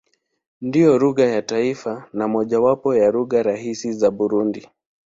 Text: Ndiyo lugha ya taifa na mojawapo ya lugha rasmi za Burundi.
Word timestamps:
Ndiyo 0.61 0.99
lugha 0.99 1.25
ya 1.25 1.41
taifa 1.41 2.09
na 2.13 2.27
mojawapo 2.27 2.95
ya 2.95 3.11
lugha 3.11 3.43
rasmi 3.43 3.93
za 3.93 4.11
Burundi. 4.11 4.67